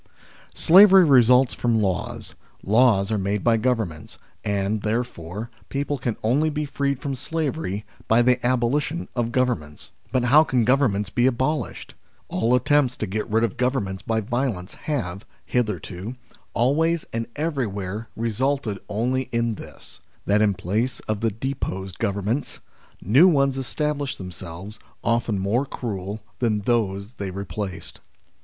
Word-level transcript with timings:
SLAVERY 0.55 1.05
results 1.05 1.53
from 1.53 1.79
laws, 1.79 2.33
laws 2.63 3.11
are 3.11 3.19
made 3.19 3.43
by 3.43 3.55
Governments, 3.57 4.17
and, 4.43 4.81
therefore, 4.81 5.51
people 5.69 5.99
can 5.99 6.17
only 6.23 6.49
be 6.49 6.65
freed 6.65 6.97
from 6.99 7.13
slavery 7.15 7.85
by 8.07 8.23
the 8.23 8.43
abolition 8.43 9.07
of 9.15 9.31
Govern 9.31 9.59
ments. 9.59 9.91
But 10.11 10.23
how 10.23 10.43
can 10.43 10.65
Governments 10.65 11.11
be 11.11 11.27
abolished? 11.27 11.93
All 12.29 12.55
attempts 12.55 12.97
to 12.97 13.05
get 13.05 13.29
rid 13.29 13.43
of 13.43 13.57
Governments 13.57 14.01
by 14.01 14.21
violence 14.21 14.73
have, 14.73 15.23
hitherto, 15.45 16.15
always 16.55 17.05
and 17.13 17.27
everywhere 17.35 18.09
resulted 18.15 18.79
only 18.89 19.29
in 19.31 19.53
this: 19.53 19.99
that 20.25 20.41
in 20.41 20.55
place 20.55 20.99
of 21.01 21.21
the 21.21 21.29
deposed 21.29 21.99
Governments, 21.99 22.59
new 23.03 23.27
ones 23.27 23.55
established 23.55 24.17
themselves, 24.17 24.79
often 25.03 25.37
more 25.37 25.63
cruel 25.67 26.21
than 26.39 26.61
those 26.61 27.13
they 27.17 27.29
replaced. 27.29 28.01